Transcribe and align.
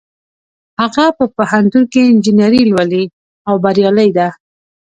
هغه 0.81 1.05
په 1.17 1.25
پوهنتون 1.35 1.83
کې 1.91 2.09
انجینري 2.11 2.61
لولي 2.71 3.03
او 3.47 3.55
بریالۍ 3.63 4.09
ده 4.17 4.27